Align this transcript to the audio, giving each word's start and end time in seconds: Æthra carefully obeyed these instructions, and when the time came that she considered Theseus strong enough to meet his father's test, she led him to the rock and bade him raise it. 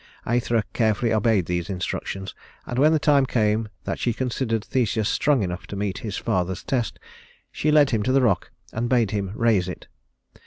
Æthra 0.25 0.63
carefully 0.73 1.13
obeyed 1.13 1.45
these 1.45 1.69
instructions, 1.69 2.33
and 2.65 2.79
when 2.79 2.91
the 2.91 2.97
time 2.97 3.27
came 3.27 3.69
that 3.83 3.99
she 3.99 4.13
considered 4.13 4.65
Theseus 4.65 5.07
strong 5.07 5.43
enough 5.43 5.67
to 5.67 5.75
meet 5.75 5.99
his 5.99 6.17
father's 6.17 6.63
test, 6.63 6.97
she 7.51 7.69
led 7.69 7.91
him 7.91 8.01
to 8.01 8.11
the 8.11 8.23
rock 8.23 8.49
and 8.73 8.89
bade 8.89 9.11
him 9.11 9.31
raise 9.35 9.69
it. 9.69 9.87